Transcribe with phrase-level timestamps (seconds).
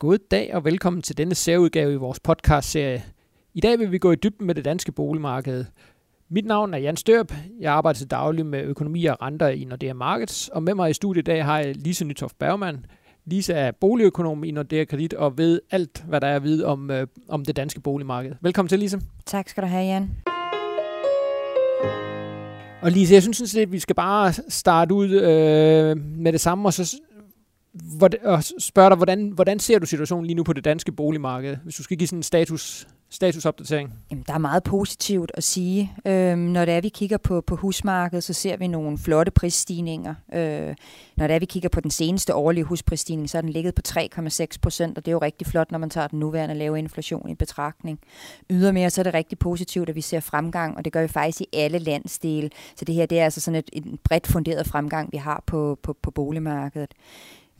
[0.00, 3.04] God dag og velkommen til denne særudgave i vores podcast-serie.
[3.54, 5.64] I dag vil vi gå i dybden med det danske boligmarked.
[6.28, 7.32] Mit navn er Jan Størp.
[7.60, 10.92] Jeg arbejder til daglig med økonomi og renter i Nordea Markets, og med mig i
[10.92, 12.86] studiet i dag har jeg Lise Nytoft Bergmann.
[13.24, 16.90] Lise er boligøkonom i Nordea Kredit og ved alt, hvad der er at vide om,
[16.90, 18.32] øh, om det danske boligmarked.
[18.40, 19.00] Velkommen til, Lise.
[19.26, 20.10] Tak skal du have, Jan.
[22.82, 26.72] Og Lise, jeg synes at vi skal bare starte ud øh, med det samme, og
[26.72, 27.00] så
[28.24, 31.74] og spørge dig, hvordan, hvordan ser du situationen lige nu på det danske boligmarked, hvis
[31.74, 33.92] du skal give sådan en status, statusopdatering?
[34.10, 35.92] Jamen, der er meget positivt at sige.
[36.06, 40.14] Øhm, når det er, vi kigger på, på husmarkedet, så ser vi nogle flotte prisstigninger.
[40.34, 40.74] Øh,
[41.16, 43.82] når det er, vi kigger på den seneste årlige husprisstigning, så er den ligget på
[43.88, 47.30] 3,6 procent, og det er jo rigtig flot, når man tager den nuværende lave inflation
[47.30, 48.00] i betragtning.
[48.50, 51.40] Ydermere så er det rigtig positivt, at vi ser fremgang, og det gør vi faktisk
[51.40, 52.50] i alle landsdele.
[52.76, 55.78] Så det her det er altså sådan et, et bredt funderet fremgang, vi har på,
[55.82, 56.94] på, på boligmarkedet.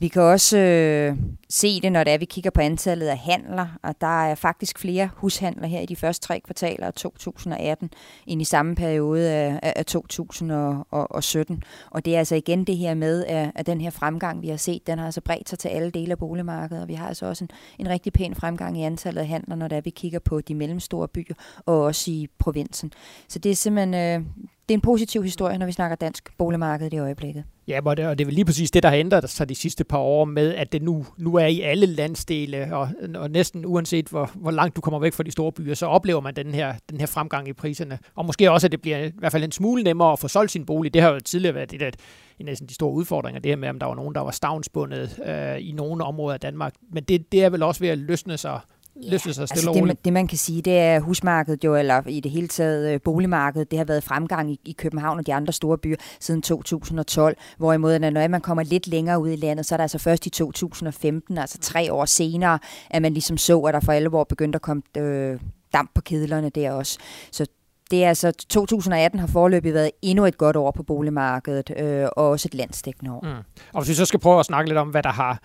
[0.01, 1.17] Vi kan også øh,
[1.49, 4.79] se det, når det er, vi kigger på antallet af handler, og der er faktisk
[4.79, 7.89] flere hushandler her i de første tre kvartaler af 2018,
[8.27, 11.63] end i samme periode af, af 2017.
[11.91, 14.57] Og det er altså igen det her med, at, at den her fremgang, vi har
[14.57, 17.25] set, den har altså bredt sig til alle dele af boligmarkedet, og vi har altså
[17.25, 20.19] også en, en rigtig pæn fremgang i antallet af handler, når det er, vi kigger
[20.19, 22.93] på de mellemstore byer, og også i provinsen.
[23.27, 23.93] Så det er simpelthen...
[23.93, 24.27] Øh,
[24.71, 27.43] det er en positiv historie, når vi snakker dansk boligmarked i øjeblikket.
[27.67, 29.55] Ja, og det, og det er vel lige præcis det, der har ændret sig de
[29.55, 33.65] sidste par år med, at det nu, nu er i alle landsdele, og, og næsten
[33.65, 36.53] uanset hvor, hvor langt du kommer væk fra de store byer, så oplever man den
[36.53, 37.99] her, den her fremgang i priserne.
[38.15, 40.51] Og måske også, at det bliver i hvert fald en smule nemmere at få solgt
[40.51, 40.93] sin bolig.
[40.93, 41.95] Det har jo tidligere været det,
[42.39, 45.19] en af de store udfordringer, det her med, om der var nogen, der var stavnsbundet
[45.25, 46.73] øh, i nogle områder af Danmark.
[46.93, 48.59] Men det, det er vel også ved at løsne sig
[48.95, 52.19] løfte sig stille altså det, det man kan sige, det er husmarkedet jo, eller i
[52.19, 55.53] det hele taget øh, boligmarkedet, det har været fremgang i, i København og de andre
[55.53, 59.77] store byer siden 2012, hvorimod når man kommer lidt længere ud i landet, så er
[59.77, 63.79] det altså først i 2015, altså tre år senere, at man ligesom så, at der
[63.79, 65.39] for alvor begyndte at komme øh,
[65.73, 66.97] damp på kedlerne der også.
[67.31, 67.45] Så
[67.91, 72.29] det er altså 2018 har forløbig været endnu et godt år på boligmarkedet, øh, og
[72.29, 73.21] også et landsdækkende år.
[73.21, 73.61] Mm.
[73.73, 75.41] Og hvis vi så skal prøve at snakke lidt om, hvad der har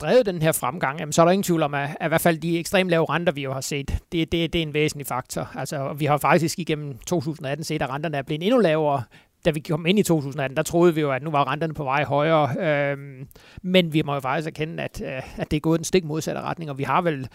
[0.00, 2.20] drevet den her fremgang, jamen, så er der ingen tvivl om, at, at i hvert
[2.20, 5.06] fald de ekstremt lave renter, vi jo har set, det, det, det er en væsentlig
[5.06, 5.50] faktor.
[5.54, 9.02] Altså, vi har faktisk igennem 2018 set, at renterne er blevet endnu lavere,
[9.44, 11.84] da vi kom ind i 2018, der troede vi jo, at nu var renterne på
[11.84, 12.56] vej højere.
[12.58, 13.28] Øhm,
[13.62, 16.40] men vi må jo faktisk erkende, at, øh, at det er gået den stik modsatte
[16.40, 17.28] retning, og vi har vel,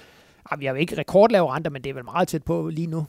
[0.52, 2.88] ah, vi har jo ikke rekordlave renter, men det er vel meget tæt på lige
[2.88, 3.08] nu.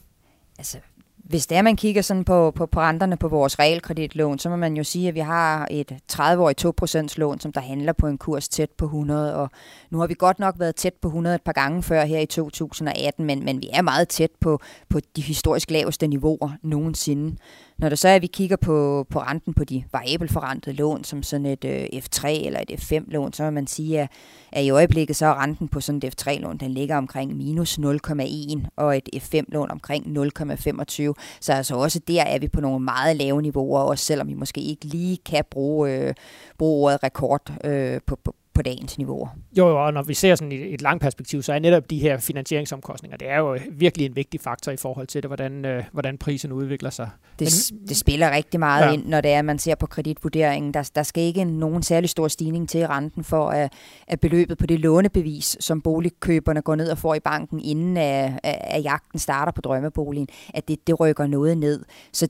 [0.58, 0.78] Altså,
[1.24, 4.56] hvis det er, man kigger sådan på, på, på renterne på vores realkreditlån, så må
[4.56, 8.18] man jo sige, at vi har et 30-årigt 2% lån, som der handler på en
[8.18, 9.50] kurs tæt på 100, og
[9.90, 12.26] nu har vi godt nok været tæt på 100 et par gange før her i
[12.26, 17.36] 2018, men, men vi er meget tæt på, på de historisk laveste niveauer nogensinde.
[17.82, 21.22] Når det så er, at vi kigger på, på renten på de variabelforrentede lån, som
[21.22, 24.09] sådan et øh, F3 eller et F5-lån, så vil man sige, at,
[24.53, 28.66] at i øjeblikket så er renten på sådan et F3-lån, den ligger omkring minus 0,1,
[28.76, 31.12] og et F5-lån omkring 0,25.
[31.41, 34.60] Så altså også der er vi på nogle meget lave niveauer, også selvom vi måske
[34.60, 36.14] ikke lige kan bruge, øh,
[36.59, 39.28] bruge ordet rekord øh, på, på, på dagens niveau.
[39.58, 41.98] Jo, jo, og når vi ser sådan et, et langt perspektiv, så er netop de
[41.98, 45.84] her finansieringsomkostninger, det er jo virkelig en vigtig faktor i forhold til det, hvordan, øh,
[45.92, 47.10] hvordan prisen udvikler sig.
[47.38, 48.92] Det, Men, det spiller rigtig meget ja.
[48.92, 50.74] ind, når det er, at man ser på kreditvurderingen.
[50.74, 53.72] Der, der skal ikke nogen særlig stor stigning til renten for, at,
[54.06, 58.40] at beløbet på det lånebevis, som boligkøberne går ned og får i banken, inden at,
[58.42, 61.84] at jagten starter på drømmeboligen, at det, det rykker noget ned.
[62.12, 62.28] Så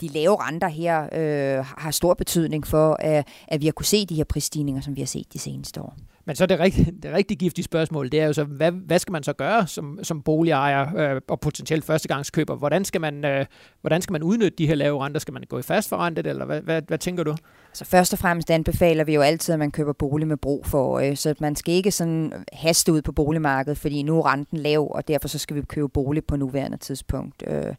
[0.00, 4.06] de lave renter her øh, har stor betydning for, at, at vi har kunne se
[4.06, 5.96] de her prisstigninger, som vi har set de seneste år.
[6.24, 9.12] Men så det, rigtig, det rigtig giftige spørgsmål, det er jo så, hvad, hvad skal
[9.12, 12.56] man så gøre som, som boligejer øh, og potentielt førstegangskøber?
[12.56, 13.46] Hvordan skal, man, øh,
[13.80, 15.20] hvordan skal man udnytte de her lave renter?
[15.20, 17.36] Skal man gå i fast forrentet, eller hvad, hvad, hvad tænker du?
[17.72, 20.94] Så først og fremmest anbefaler vi jo altid, at man køber bolig med brug for
[20.94, 24.90] øje, så man skal ikke sådan haste ud på boligmarkedet, fordi nu er renten lav,
[24.94, 27.42] og derfor så skal vi købe bolig på nuværende tidspunkt.
[27.46, 27.74] Øh,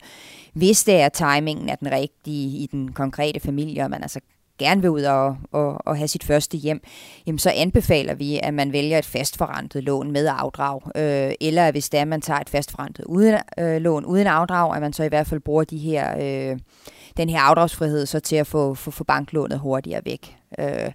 [0.54, 4.20] hvis det er timingen er den rigtige i den konkrete familie, og man altså
[4.62, 6.82] gerne vil ud og, og, og have sit første hjem,
[7.28, 10.82] jamen så anbefaler vi, at man vælger et fastforrentet lån med afdrag.
[10.96, 14.76] Øh, eller hvis det er, at man tager et fastforrentet uden, øh, lån uden afdrag,
[14.76, 16.60] at man så i hvert fald bruger de her, øh,
[17.18, 20.36] den her afdragsfrihed så til at få, få, få banklånet hurtigere væk.
[20.60, 20.92] Øh,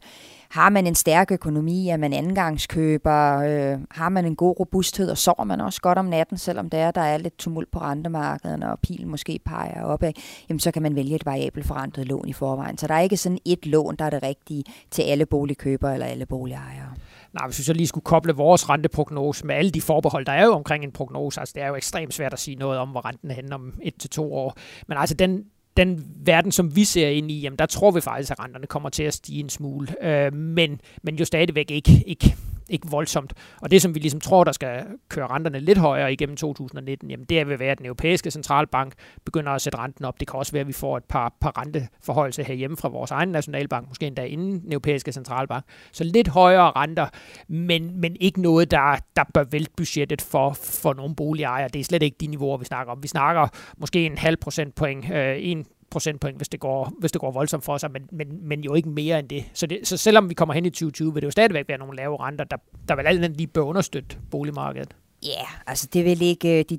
[0.49, 5.19] har man en stærk økonomi, er man angangskøber, øh, har man en god robusthed, og
[5.19, 8.65] sover man også godt om natten, selvom der er, der er lidt tumult på rentemarkedet,
[8.65, 10.13] og pilen måske peger opad,
[10.49, 12.79] jamen så kan man vælge et variabelt forrentet lån i forvejen.
[12.79, 16.07] Så der er ikke sådan et lån, der er det rigtige til alle boligkøbere eller
[16.07, 16.93] alle boligejere.
[17.33, 20.45] Nej, hvis vi så lige skulle koble vores renteprognose med alle de forbehold, der er
[20.45, 23.07] jo omkring en prognose, altså det er jo ekstremt svært at sige noget om, hvor
[23.07, 24.57] renten er om et til to år.
[24.89, 25.45] Men altså den,
[25.77, 28.89] den verden, som vi ser ind i, jamen der tror vi faktisk, at renterne kommer
[28.89, 30.07] til at stige en smule.
[30.07, 32.37] Øh, men, men jo stadigvæk ikke, ikke
[32.71, 33.33] ikke voldsomt.
[33.63, 37.27] Og det, som vi ligesom tror, der skal køre renterne lidt højere igennem 2019, jamen
[37.27, 40.21] det vil være, at den europæiske centralbank begynder at sætte renten op.
[40.21, 43.29] Det kan også være, at vi får et par, par renteforholdelser herhjemme fra vores egen
[43.29, 45.65] nationalbank, måske endda inden den europæiske centralbank.
[45.93, 47.07] Så lidt højere renter,
[47.49, 51.69] men, men ikke noget, der, der bør vælte budgettet for, for nogle boligejere.
[51.69, 53.03] Det er slet ikke de niveauer, vi snakker om.
[53.03, 57.31] Vi snakker måske en halv procentpoint, øh, en procentpoint, hvis det går, hvis det går
[57.31, 59.45] voldsomt for sig, men, men, men jo ikke mere end det.
[59.55, 59.79] Så, det.
[59.89, 62.45] så selvom vi kommer hen i 2020, vil det jo stadigvæk være nogle lave renter,
[62.45, 62.57] der,
[62.89, 64.97] der vil alt lige bør understøtte boligmarkedet.
[65.23, 66.79] Ja, yeah, altså det vil ikke, øh, de,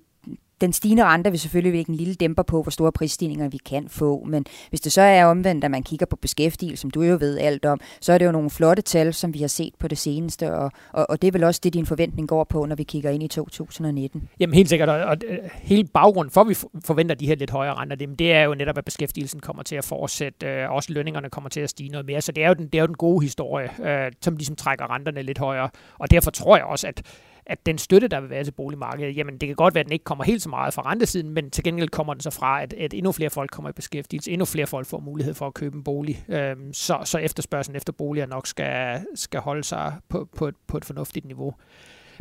[0.62, 3.90] den stigende rente vil selvfølgelig lægge en lille dæmper på, hvor store prisstigninger vi kan
[3.90, 7.18] få, men hvis det så er omvendt, at man kigger på beskæftigelse, som du jo
[7.20, 9.88] ved alt om, så er det jo nogle flotte tal, som vi har set på
[9.88, 12.76] det seneste, og, og, og det er vel også det, din forventning går på, når
[12.76, 14.30] vi kigger ind i 2019.
[14.40, 16.56] Jamen helt sikkert, og, og øh, hele baggrunden for, at vi
[16.86, 19.76] forventer de her lidt højere renter, det, det er jo netop, at beskæftigelsen kommer til
[19.76, 22.54] at fortsætte, øh, også lønningerne kommer til at stige noget mere, så det er jo
[22.54, 25.70] den, det er jo den gode historie, øh, som ligesom trækker renterne lidt højere,
[26.00, 27.02] og derfor tror jeg også, at
[27.50, 29.94] at den støtte, der vil være til boligmarkedet, jamen det kan godt være, at den
[29.94, 32.74] ikke kommer helt så meget fra rentesiden, men til gengæld kommer den så fra, at,
[32.74, 35.76] at endnu flere folk kommer i beskæftigelse, endnu flere folk får mulighed for at købe
[35.78, 40.48] en bolig, øhm, så, så efterspørgselen efter boliger nok skal, skal holde sig på, på,
[40.48, 41.54] et, på et fornuftigt niveau.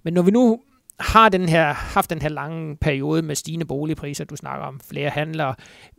[0.02, 0.60] Men når vi nu
[1.00, 5.10] har den her, haft den her lange periode med stigende boligpriser, du snakker om flere
[5.10, 5.54] handlere,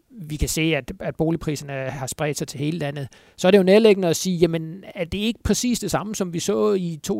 [0.09, 3.07] vi kan se, at, at boligpriserne har spredt sig til hele landet,
[3.37, 6.33] så er det jo nærliggende at sige, jamen er det ikke præcis det samme, som
[6.33, 7.13] vi så i 2004-2005,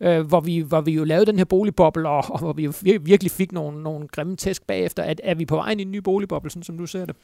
[0.00, 2.72] øh, hvor, vi, hvor vi jo lavede den her boligboble, og, og hvor vi jo
[2.82, 5.02] virkelig fik nogle, nogle grimme tæsk bagefter.
[5.02, 7.16] at er vi på vej ind i en ny boligboble, sådan som du ser det?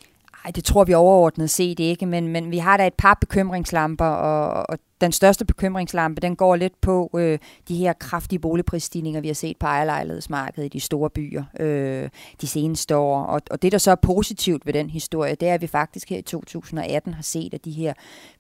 [0.47, 4.05] Nej, det tror vi overordnet set ikke, men, men vi har da et par bekymringslamper,
[4.05, 7.39] og, og den største bekymringslampe, den går lidt på øh,
[7.69, 12.09] de her kraftige boligprisstigninger, vi har set på ejerlejlighedsmarkedet i de store byer øh,
[12.41, 13.23] de seneste år.
[13.23, 16.11] Og, og det, der så er positivt ved den historie, det er, at vi faktisk
[16.11, 17.93] her i 2018 har set, at de her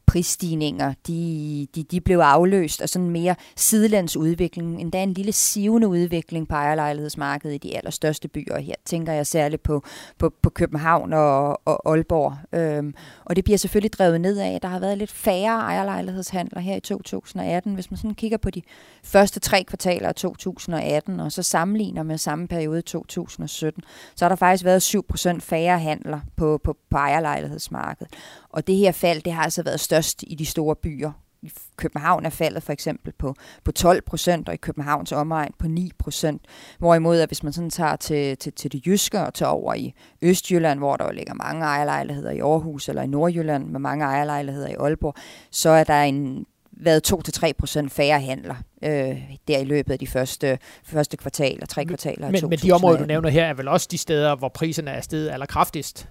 [0.06, 6.48] prisstigninger, de, de, de blev afløst af sådan mere sidelandsudvikling, endda en lille sivende udvikling
[6.48, 8.58] på ejerlejlighedsmarkedet i de allerstørste byer.
[8.58, 9.82] Her tænker jeg særligt på,
[10.18, 12.36] på, på København og, og Aalborg.
[12.52, 12.94] Øhm,
[13.24, 16.80] og det bliver selvfølgelig drevet ned af, der har været lidt færre ejerlejlighedshandler her i
[16.80, 17.74] 2018.
[17.74, 18.62] Hvis man sådan kigger på de
[19.04, 23.82] første tre kvartaler af 2018, og så sammenligner med samme periode 2017,
[24.16, 28.12] så har der faktisk været 7% færre handler på, på, på ejerlejlighedsmarkedet.
[28.56, 31.12] Og det her fald, det har altså været størst i de store byer.
[31.42, 35.68] I København er faldet for eksempel på, på 12 procent, og i Københavns omegn på
[35.68, 36.42] 9 procent.
[36.78, 39.94] Hvorimod, at hvis man sådan tager til, til, til det jyske og tager over i
[40.22, 44.74] Østjylland, hvor der ligger mange ejerlejligheder i Aarhus, eller i Nordjylland med mange ejerlejligheder i
[44.74, 45.14] Aalborg,
[45.50, 48.54] så er der en været 2-3 procent færre handler
[48.84, 52.98] øh, der i løbet af de første, første kvartaler, tre kvartaler men, Men de områder,
[52.98, 56.08] du nævner her, er vel også de steder, hvor priserne er steget allerkraftigst?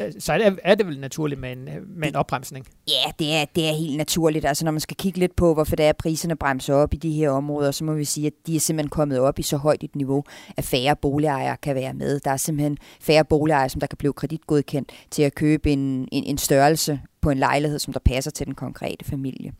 [0.00, 2.66] Øh, så er det, er det vel naturligt med en, med en opbremsning?
[2.88, 4.44] Ja, det er, det er helt naturligt.
[4.44, 7.12] Altså når man skal kigge lidt på, hvorfor det er, priserne bremser op i de
[7.12, 9.84] her områder, så må vi sige, at de er simpelthen kommet op i så højt
[9.84, 10.24] et niveau,
[10.56, 12.20] at færre boligejere kan være med.
[12.20, 16.24] Der er simpelthen færre boligejere, som der kan blive kreditgodkendt til at købe en, en,
[16.24, 19.52] en størrelse på en lejlighed, som der passer til den konkrete familie.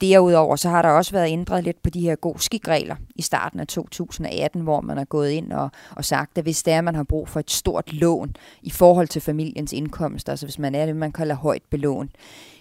[0.00, 3.60] Derudover så har der også været ændret lidt på de her god skikregler i starten
[3.60, 6.84] af 2018, hvor man er gået ind og, og sagt, at hvis det er, at
[6.84, 10.74] man har brug for et stort lån i forhold til familiens indkomst, altså hvis man
[10.74, 12.10] er det, man kalder højt belån,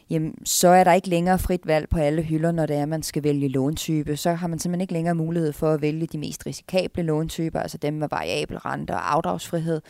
[0.09, 2.89] jamen, så er der ikke længere frit valg på alle hylder, når det er, at
[2.89, 4.17] man skal vælge låntype.
[4.17, 7.77] Så har man simpelthen ikke længere mulighed for at vælge de mest risikable låntyper, altså
[7.77, 9.81] dem med variabel rente og afdragsfrihed.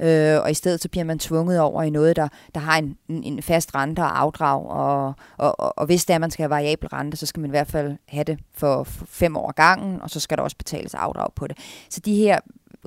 [0.00, 2.96] Øh, og i stedet så bliver man tvunget over i noget, der, der har en,
[3.08, 4.66] en fast rente og afdrag.
[4.66, 7.40] Og, og, og, og hvis det er, at man skal have variabel rente, så skal
[7.40, 10.56] man i hvert fald have det for, fem år gangen, og så skal der også
[10.56, 11.58] betales afdrag på det.
[11.90, 12.38] Så de her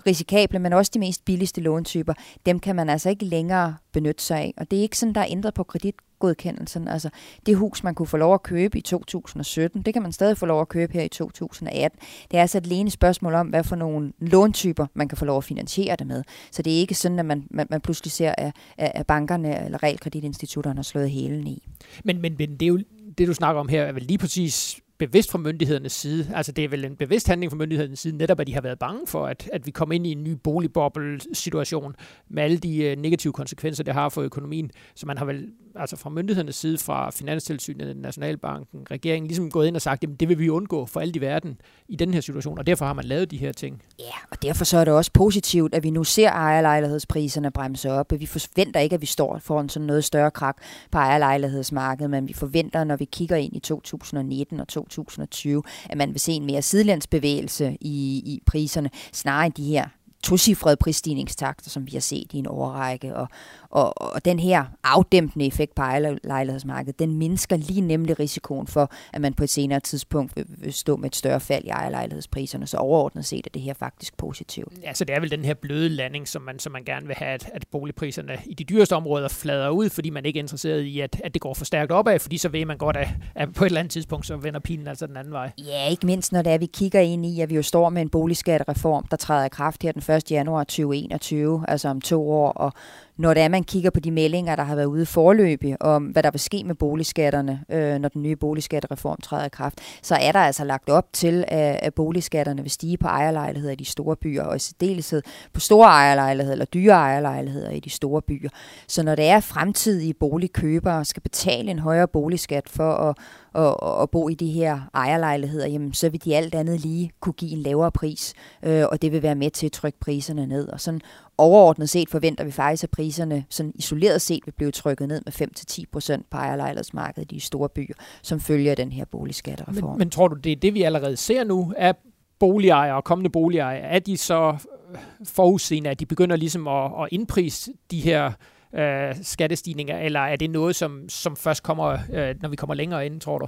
[0.07, 2.13] risikable, men også de mest billigste låntyper,
[2.45, 4.53] dem kan man altså ikke længere benytte sig af.
[4.57, 6.87] Og det er ikke sådan, der er ændret på kredit godkendelsen.
[6.87, 7.09] Altså
[7.45, 10.45] det hus, man kunne få lov at købe i 2017, det kan man stadig få
[10.45, 11.99] lov at købe her i 2018.
[12.31, 15.37] Det er altså et alene spørgsmål om, hvad for nogle låntyper, man kan få lov
[15.37, 16.23] at finansiere det med.
[16.51, 19.83] Så det er ikke sådan, at man, man, man pludselig ser, at, at bankerne eller
[19.83, 21.67] realkreditinstitutterne har slået hælen i.
[22.03, 22.79] Men, men, men det er jo
[23.17, 26.31] det, du snakker om her, er vel lige præcis bevidst fra myndighedernes side.
[26.35, 28.79] Altså det er vel en bevidst handling fra myndighedernes side, netop at de har været
[28.79, 31.95] bange for, at, at vi kommer ind i en ny boligboble-situation
[32.29, 34.71] med alle de øh, negative konsekvenser, det har for økonomien.
[34.95, 35.47] Så man har vel
[35.79, 40.29] altså fra myndighedernes side, fra Finanstilsynet, Nationalbanken, regeringen, ligesom gået ind og sagt, at det
[40.29, 43.05] vil vi undgå for alt i verden i den her situation, og derfor har man
[43.05, 43.81] lavet de her ting.
[43.99, 48.13] Ja, og derfor så er det også positivt, at vi nu ser ejerlejlighedspriserne bremse op.
[48.19, 50.57] Vi forventer ikke, at vi står foran sådan noget større krak
[50.91, 56.09] på ejerlejlighedsmarkedet, men vi forventer, når vi kigger ind i 2019 og 2020, at man
[56.09, 61.87] vil se en mere sidelandsbevægelse i, i priserne, snarere end de her tocifrede prisstigningstakter, som
[61.87, 63.27] vi har set i en overrække, og,
[63.69, 69.21] og, og den her afdæmpende effekt på ejerlejlighedsmarkedet, den mindsker lige nemlig risikoen for, at
[69.21, 72.67] man på et senere tidspunkt vil, stå med et større fald i ejerlejlighedspriserne.
[72.67, 74.73] Så overordnet set er det her faktisk positivt.
[74.83, 77.15] Ja, så det er vel den her bløde landing, som man, som man gerne vil
[77.15, 80.81] have, at, at boligpriserne i de dyreste områder flader ud, fordi man ikke er interesseret
[80.81, 83.53] i, at, at det går for stærkt opad, fordi så ved man godt, at, at
[83.53, 85.51] på et eller andet tidspunkt, så vender pilen altså den anden vej.
[85.57, 88.01] Ja, ikke mindst når det er, vi kigger ind i, at vi jo står med
[88.01, 90.31] en boligskattereform, der træder i kraft her den 1.
[90.31, 92.73] januar 2021, altså om to år, og
[93.17, 96.23] når det er, man kigger på de meldinger, der har været ude forløbig om, hvad
[96.23, 100.31] der vil ske med boligskatterne, øh, når den nye boligskattereform træder i kraft, så er
[100.31, 104.15] der altså lagt op til, at, at boligskatterne vil stige på ejerlejligheder i de store
[104.15, 105.21] byer, og i særdeleshed
[105.53, 108.49] på store ejerlejligheder eller dyre ejerlejligheder i de store byer.
[108.87, 113.17] Så når det er fremtidige boligkøbere skal betale en højere boligskat for at,
[113.55, 117.33] at, at bo i de her ejerlejligheder, jamen, så vil de alt andet lige kunne
[117.33, 118.33] give en lavere pris,
[118.63, 120.67] øh, og det vil være med til at trykke priserne ned.
[120.67, 121.01] Og sådan
[121.37, 125.47] overordnet set forventer vi faktisk, at priserne sådan isoleret set vil blive trykket ned med
[125.81, 129.89] 5-10 procent på ejerlejlighedsmarkedet i de store byer, som følger den her boligskattereform.
[129.89, 131.73] Men, men tror du, det er det, vi allerede ser nu?
[131.77, 131.93] Er
[132.39, 134.57] boligejere og kommende boligejere, er de så
[134.91, 138.31] øh, forudseende, at de begynder ligesom at, at indprise de her
[138.75, 143.05] øh, skattestigninger, eller er det noget, som, som først kommer, øh, når vi kommer længere
[143.05, 143.47] ind, tror du?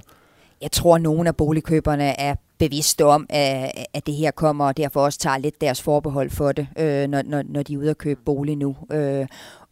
[0.62, 4.77] Jeg tror, at nogle af boligkøberne er bevidste om, at, at det her kommer, og
[4.77, 7.89] derfor også tager lidt deres forbehold for det, øh, når, når, når de er ude
[7.89, 8.75] at købe bolig nu.
[8.91, 9.27] Øh,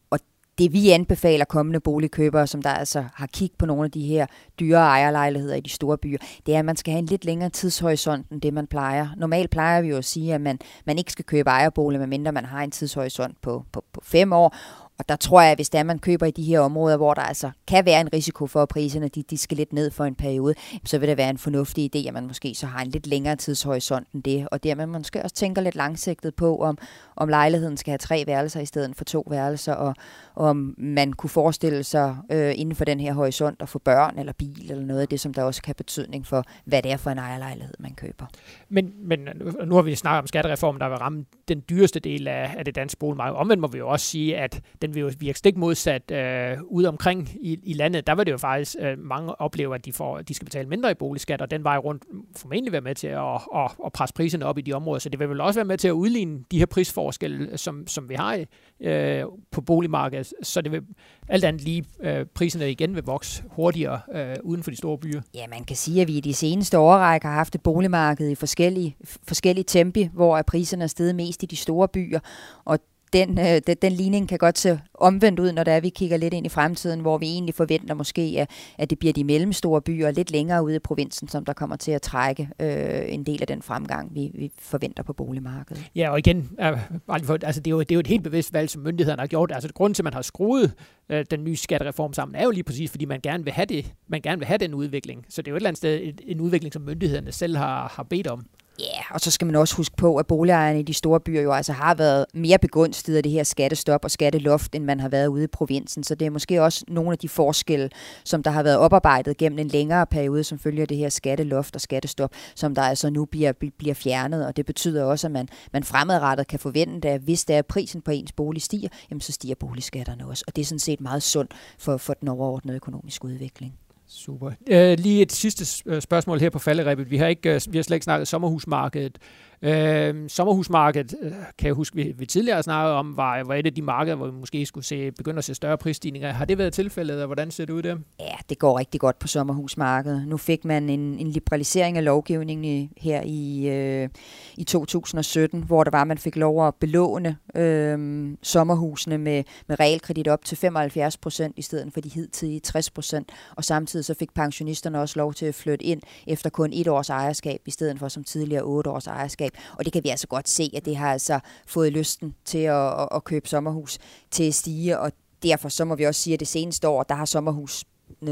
[0.10, 0.20] og
[0.58, 4.26] det vi anbefaler kommende boligkøbere, som der altså har kigget på nogle af de her
[4.60, 7.50] dyre ejerlejligheder i de store byer, det er, at man skal have en lidt længere
[7.50, 9.08] tidshorisont end det, man plejer.
[9.18, 12.46] Normalt plejer vi jo at sige, at man, man ikke skal købe ejerbolig, medmindre man
[12.46, 14.56] har en tidshorisont på, på, på fem år,
[15.00, 17.14] og der tror jeg, at hvis det er, man køber i de her områder, hvor
[17.14, 20.06] der altså kan være en risiko for, at priserne de, de skal lidt ned for
[20.06, 20.54] en periode,
[20.86, 23.36] så vil det være en fornuftig idé, at man måske så har en lidt længere
[23.36, 26.78] tidshorisont end det, og dermed man måske også tænker lidt langsigtet på, om,
[27.16, 29.96] om lejligheden skal have tre værelser i stedet for to værelser, og,
[30.36, 34.34] om man kunne forestille sig øh, inden for den her horisont at få børn eller
[34.34, 36.98] bil eller noget af det, som der også kan have betydning for, hvad det er
[36.98, 38.26] for en ejerlejlighed, man køber.
[38.70, 39.20] Men, men
[39.66, 42.76] nu har vi snakket om skattereformen, der vil ramme den dyreste del af, af det
[42.76, 43.38] danske boligmarked.
[43.38, 46.88] Omvendt må vi jo også sige, at den vil jo virke stik modsat øh, ude
[46.88, 48.08] omkring i, i landet.
[48.08, 50.92] Der vil det jo faktisk øh, mange opleve, at de, får, de skal betale mindre
[50.92, 52.04] i boligskat, og den vej rundt
[52.36, 55.00] formentlig være med til at, at, at presse priserne op i de områder.
[55.00, 58.10] Så det vil vel også være med til at udligne de her prisforskelle, som, som
[58.10, 58.46] vi har
[58.82, 60.34] øh, på boligmarkedet.
[60.44, 60.82] Så det vil
[61.28, 65.22] alt andet lige øh, priserne igen vil vokse hurtigere øh, uden for de store byer.
[65.34, 68.36] Ja, man kan sige, at vi i de seneste årrækker har haft et boligmarked i
[68.36, 68.96] forskellige,
[69.28, 72.20] forskellige tempi, hvor priserne er steget mest i de store byer,
[72.66, 72.80] og
[73.14, 76.18] den, øh, den, den ligning kan godt se omvendt ud, når der er, vi kigger
[76.18, 79.82] lidt ind i fremtiden, hvor vi egentlig forventer måske, at, at det bliver de mellemstore
[79.82, 83.42] byer lidt længere ude i provinsen, som der kommer til at trække øh, en del
[83.42, 85.84] af den fremgang, vi, vi forventer på boligmarkedet.
[85.96, 86.78] Ja, og igen, øh,
[87.10, 89.52] altså det, er jo, det er jo et helt bevidst valg, som myndighederne har gjort.
[89.52, 90.74] Altså grunden til, at man har skruet
[91.10, 93.94] øh, den nye skattereform sammen, er jo lige præcis, fordi man gerne vil have det.
[94.08, 95.26] Man gerne vil have den udvikling.
[95.30, 98.04] Så det er jo et eller andet sted en udvikling, som myndighederne selv har, har
[98.04, 98.46] bedt om.
[98.80, 101.42] Ja, yeah, og så skal man også huske på, at boligejerne i de store byer
[101.42, 105.10] jo altså har været mere begunstiget af det her skattestop og skatteloft, end man har
[105.10, 106.04] været ude i provinsen.
[106.04, 107.90] Så det er måske også nogle af de forskelle,
[108.24, 111.82] som der har været oparbejdet gennem en længere periode, som følger det her skatteloft og
[111.82, 114.46] skattestop, som der altså nu bliver, bliver fjernet.
[114.46, 118.02] Og det betyder også, at man, man fremadrettet kan forvente, at hvis der er prisen
[118.02, 120.44] på ens bolig stiger, jamen så stiger boligskatterne også.
[120.48, 123.74] Og det er sådan set meget sundt for, for den overordnede økonomiske udvikling.
[124.10, 124.48] Super.
[124.48, 127.12] Uh, lige et sidste øh, spørgsmål her på falderæbet.
[127.12, 129.18] Vi har ikke, uh, vi har slet ikke snakket sommerhusmarkedet.
[129.62, 131.16] Øhm, øh, sommerhusmarkedet,
[131.58, 134.26] kan jeg huske, vi, vi tidligere snakkede om, var, var et af de markeder, hvor
[134.26, 136.32] vi måske skulle se, begynde at se større prisstigninger.
[136.32, 137.98] Har det været tilfældet, og hvordan ser det ud der?
[138.20, 140.28] Ja, det går rigtig godt på sommerhusmarkedet.
[140.28, 144.10] Nu fik man en, en liberalisering af lovgivningen i, her i, øh,
[144.58, 149.80] i 2017, hvor der var, at man fik lov at belåne øh, sommerhusene med, med
[149.80, 153.32] realkredit op til 75 procent i stedet for de hidtidige 60 procent.
[153.56, 157.10] Og samtidig så fik pensionisterne også lov til at flytte ind efter kun et års
[157.10, 159.78] ejerskab, i stedet for som tidligere otte års ejerskab ejerskab.
[159.78, 163.02] Og det kan vi altså godt se, at det har altså fået lysten til at,
[163.02, 163.98] at, at købe sommerhus
[164.32, 165.12] til at stige, og
[165.44, 167.84] derfor så må vi også sige, at det seneste år, der har sommerhus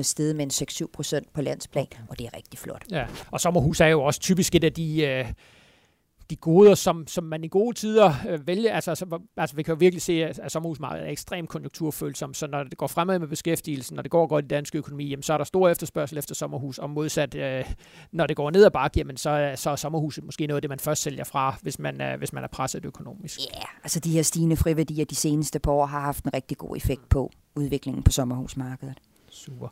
[0.01, 2.83] steget med en 6-7 procent på landsplan, og det er rigtig flot.
[2.91, 5.25] Ja, og sommerhus er jo også typisk et af de, øh,
[6.29, 8.73] de goder, som, som man i gode tider øh, vælger.
[8.73, 12.47] Altså, altså, altså, vi kan jo virkelig se, at, at sommerhusmarkedet er ekstremt konjunkturfølsom, så
[12.47, 15.33] når det går fremad med beskæftigelsen, når det går godt i dansk økonomi, jamen, så
[15.33, 17.65] er der stor efterspørgsel efter sommerhus, og modsat, øh,
[18.11, 20.69] når det går ned ad bakke, jamen, så, så er sommerhuset måske noget af det,
[20.69, 23.39] man først sælger fra, hvis man, øh, hvis man er presset økonomisk.
[23.39, 26.57] Ja, yeah, altså de her stigende friværdier de seneste par år har haft en rigtig
[26.57, 28.97] god effekt på udviklingen på sommerhusmarkedet.
[29.29, 29.67] Super.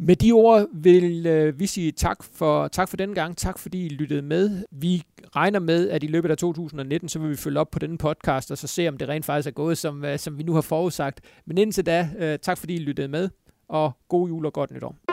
[0.00, 3.36] Med de ord vil øh, vi sige tak for, tak for denne gang.
[3.36, 4.64] Tak fordi I lyttede med.
[4.70, 5.02] Vi
[5.36, 8.50] regner med, at i løbet af 2019, så vil vi følge op på denne podcast,
[8.50, 10.60] og så se, om det rent faktisk er gået, som, øh, som vi nu har
[10.60, 11.20] forudsagt.
[11.46, 13.28] Men indtil da, øh, tak fordi I lyttede med,
[13.68, 15.07] og god jul og godt nytår.